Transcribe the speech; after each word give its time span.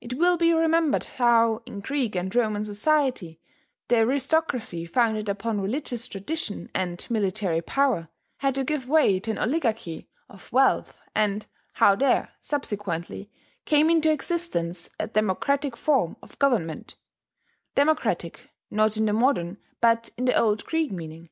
It 0.00 0.14
will 0.14 0.38
be 0.38 0.54
remembered 0.54 1.04
how, 1.04 1.60
in 1.66 1.80
Greek 1.80 2.16
and 2.16 2.34
Roman 2.34 2.64
society, 2.64 3.38
the 3.88 3.96
aristocracy 3.96 4.86
founded 4.86 5.28
upon 5.28 5.60
religious 5.60 6.08
tradition 6.08 6.70
and 6.74 7.06
military 7.10 7.60
power 7.60 8.08
had 8.38 8.54
to 8.54 8.64
give 8.64 8.88
way 8.88 9.20
to 9.20 9.30
an 9.32 9.36
oligarchy 9.38 10.08
of 10.30 10.50
wealth, 10.50 10.98
and 11.14 11.46
how 11.74 11.94
there 11.94 12.30
subsequently 12.40 13.30
came 13.66 13.90
into 13.90 14.10
existence 14.10 14.88
a 14.98 15.06
democratic 15.08 15.76
form 15.76 16.16
of 16.22 16.38
government, 16.38 16.96
democratic, 17.74 18.48
not 18.70 18.96
in 18.96 19.04
the 19.04 19.12
modern, 19.12 19.58
but 19.82 20.08
in 20.16 20.24
the 20.24 20.38
old 20.40 20.64
Greek 20.64 20.90
meaning. 20.90 21.28